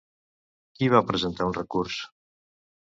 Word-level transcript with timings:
Qui 0.79 0.89
va 0.95 1.03
presentar 1.11 1.51
un 1.51 1.57
recurs? 1.61 2.01